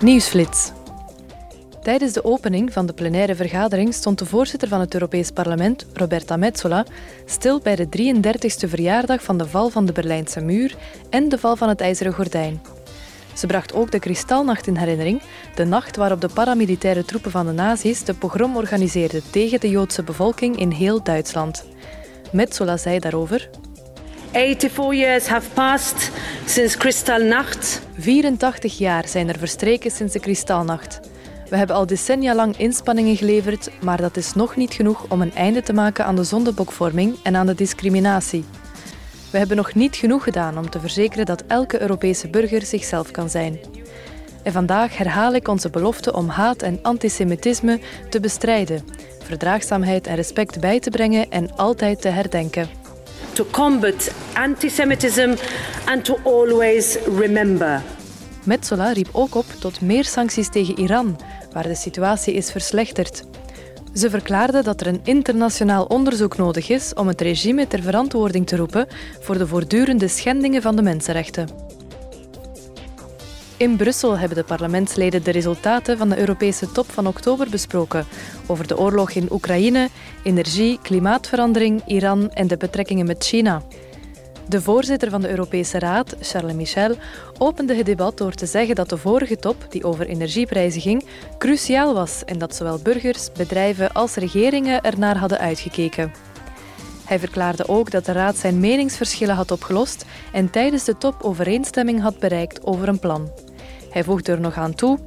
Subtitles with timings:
[0.00, 0.72] Nieuwsflits.
[1.82, 6.36] Tijdens de opening van de plenaire vergadering stond de voorzitter van het Europees Parlement, Roberta
[6.36, 6.86] Metsola,
[7.24, 10.76] stil bij de 33ste verjaardag van de val van de Berlijnse muur
[11.10, 12.62] en de val van het IJzeren Gordijn.
[13.34, 15.22] Ze bracht ook de Kristalnacht in herinnering,
[15.54, 20.02] de nacht waarop de paramilitaire troepen van de nazi's de pogrom organiseerden tegen de Joodse
[20.02, 21.64] bevolking in heel Duitsland.
[22.32, 23.50] Metsola zei daarover.
[24.32, 26.10] 84 years have passed
[26.46, 27.80] since Kristallnacht.
[27.98, 31.00] 84 jaar zijn er verstreken sinds de Kristalnacht.
[31.48, 35.34] We hebben al decennia lang inspanningen geleverd, maar dat is nog niet genoeg om een
[35.34, 38.44] einde te maken aan de zondebokvorming en aan de discriminatie.
[39.30, 43.30] We hebben nog niet genoeg gedaan om te verzekeren dat elke Europese burger zichzelf kan
[43.30, 43.58] zijn.
[44.42, 48.84] En vandaag herhaal ik onze belofte om haat en antisemitisme te bestrijden,
[49.22, 52.77] verdraagzaamheid en respect bij te brengen en altijd te herdenken.
[53.38, 55.36] To combat antisemitism
[55.86, 57.82] and to always remember.
[58.44, 61.20] Metsola riep ook op tot meer sancties tegen Iran,
[61.52, 63.24] waar de situatie is verslechterd.
[63.94, 68.56] Ze verklaarde dat er een internationaal onderzoek nodig is om het regime ter verantwoording te
[68.56, 68.86] roepen
[69.20, 71.48] voor de voortdurende schendingen van de mensenrechten.
[73.58, 78.06] In Brussel hebben de parlementsleden de resultaten van de Europese top van oktober besproken
[78.46, 79.88] over de oorlog in Oekraïne,
[80.22, 83.62] energie, klimaatverandering, Iran en de betrekkingen met China.
[84.48, 86.94] De voorzitter van de Europese Raad, Charles Michel,
[87.38, 91.04] opende het debat door te zeggen dat de vorige top, die over energieprijzen ging,
[91.38, 96.12] cruciaal was en dat zowel burgers, bedrijven als regeringen ernaar hadden uitgekeken.
[97.04, 102.00] Hij verklaarde ook dat de Raad zijn meningsverschillen had opgelost en tijdens de top overeenstemming
[102.00, 103.30] had bereikt over een plan.
[103.90, 104.98] Hij voegde er nog aan toe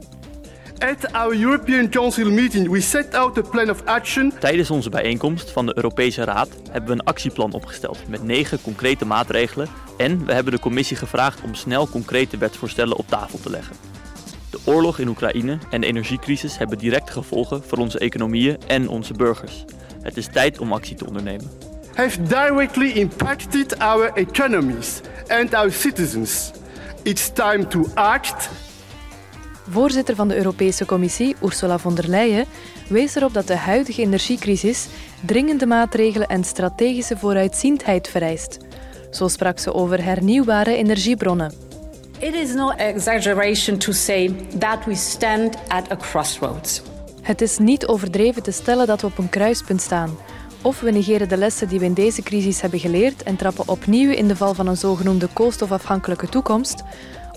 [0.82, 4.34] At our European Council meeting, we set out a plan of action.
[4.40, 9.06] Tijdens onze bijeenkomst van de Europese Raad hebben we een actieplan opgesteld met negen concrete
[9.06, 13.76] maatregelen en we hebben de commissie gevraagd om snel concrete wetsvoorstellen op tafel te leggen.
[14.50, 19.14] De oorlog in Oekraïne en de energiecrisis hebben directe gevolgen voor onze economieën en onze
[19.14, 19.66] burgers.
[20.02, 21.52] Het is tijd om actie te ondernemen.
[21.94, 26.52] Have directly impacted our economies and our citizens.
[27.04, 28.50] It's time to act
[29.72, 32.46] Voorzitter van de Europese Commissie, Ursula von der Leyen,
[32.88, 34.88] wees erop dat de huidige energiecrisis
[35.26, 38.58] dringende maatregelen en strategische vooruitziendheid vereist.
[39.12, 41.54] Zo sprak ze over hernieuwbare energiebronnen.
[42.20, 46.82] It is no exaggeration to say that we stand at a crossroads.
[47.22, 50.18] Het is niet overdreven te stellen dat we op een kruispunt staan.
[50.62, 54.12] Of we negeren de lessen die we in deze crisis hebben geleerd en trappen opnieuw
[54.12, 56.84] in de val van een zogenoemde koolstofafhankelijke toekomst,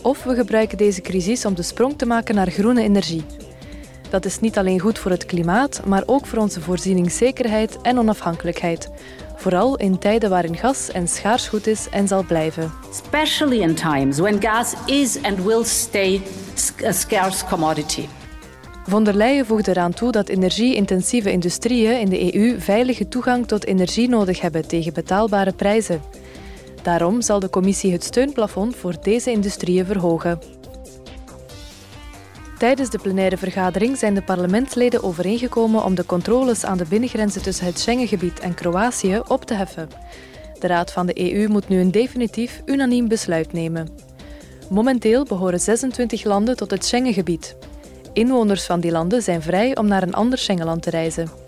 [0.05, 3.25] of we gebruiken deze crisis om de sprong te maken naar groene energie.
[4.11, 8.91] Dat is niet alleen goed voor het klimaat, maar ook voor onze voorzieningszekerheid en onafhankelijkheid.
[9.37, 12.73] Vooral in tijden waarin gas en schaars goed is en zal blijven.
[12.91, 16.23] Especially in times when gas is and will stay
[16.85, 18.07] a scarce commodity.
[18.87, 23.67] Von der Leyen voegde eraan toe dat energie-intensieve industrieën in de EU veilige toegang tot
[23.67, 26.01] energie nodig hebben tegen betaalbare prijzen.
[26.85, 30.39] Daarom zal de commissie het steunplafond voor deze industrieën verhogen.
[32.59, 37.67] Tijdens de plenaire vergadering zijn de parlementsleden overeengekomen om de controles aan de binnengrenzen tussen
[37.67, 39.89] het Schengengebied en Kroatië op te heffen.
[40.59, 43.89] De Raad van de EU moet nu een definitief unaniem besluit nemen.
[44.71, 47.57] Momenteel behoren 26 landen tot het Schengengebied.
[48.13, 51.44] Inwoners van die landen zijn vrij om naar een ander Schengenland te reizen.